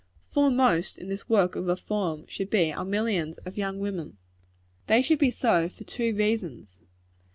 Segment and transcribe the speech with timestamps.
[0.31, 4.17] Foremost in this work of reform, should be our millions of young women.
[4.87, 6.79] They should be so for two reasons.